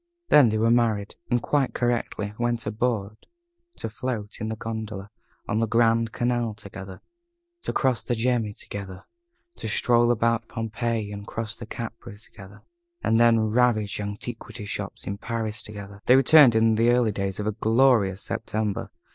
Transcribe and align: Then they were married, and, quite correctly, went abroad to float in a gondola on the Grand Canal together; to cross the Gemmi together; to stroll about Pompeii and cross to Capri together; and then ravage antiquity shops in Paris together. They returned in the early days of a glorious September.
Then 0.29 0.49
they 0.49 0.57
were 0.57 0.71
married, 0.71 1.13
and, 1.29 1.43
quite 1.43 1.75
correctly, 1.75 2.33
went 2.39 2.65
abroad 2.65 3.27
to 3.77 3.87
float 3.87 4.41
in 4.41 4.51
a 4.51 4.55
gondola 4.55 5.11
on 5.47 5.59
the 5.59 5.67
Grand 5.67 6.11
Canal 6.11 6.55
together; 6.55 7.01
to 7.61 7.71
cross 7.71 8.01
the 8.01 8.15
Gemmi 8.15 8.55
together; 8.59 9.05
to 9.57 9.67
stroll 9.67 10.09
about 10.09 10.47
Pompeii 10.47 11.11
and 11.11 11.27
cross 11.27 11.55
to 11.57 11.67
Capri 11.67 12.17
together; 12.17 12.63
and 13.03 13.19
then 13.19 13.41
ravage 13.51 14.01
antiquity 14.01 14.65
shops 14.65 15.05
in 15.05 15.19
Paris 15.19 15.61
together. 15.61 16.01
They 16.07 16.15
returned 16.15 16.55
in 16.55 16.73
the 16.77 16.89
early 16.89 17.11
days 17.11 17.39
of 17.39 17.45
a 17.45 17.51
glorious 17.51 18.23
September. 18.23 18.89